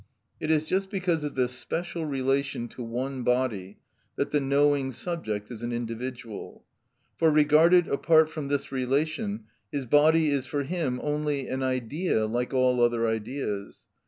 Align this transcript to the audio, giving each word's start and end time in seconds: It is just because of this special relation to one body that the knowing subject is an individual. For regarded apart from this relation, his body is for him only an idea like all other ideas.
It 0.39 0.49
is 0.49 0.65
just 0.65 0.89
because 0.89 1.23
of 1.23 1.35
this 1.35 1.51
special 1.51 2.07
relation 2.07 2.67
to 2.69 2.81
one 2.81 3.21
body 3.21 3.77
that 4.15 4.31
the 4.31 4.39
knowing 4.39 4.91
subject 4.91 5.51
is 5.51 5.61
an 5.61 5.71
individual. 5.71 6.65
For 7.17 7.29
regarded 7.29 7.87
apart 7.87 8.27
from 8.31 8.47
this 8.47 8.71
relation, 8.71 9.43
his 9.71 9.85
body 9.85 10.31
is 10.31 10.47
for 10.47 10.63
him 10.63 10.99
only 11.03 11.47
an 11.47 11.61
idea 11.61 12.25
like 12.25 12.51
all 12.51 12.81
other 12.81 13.07
ideas. 13.07 13.85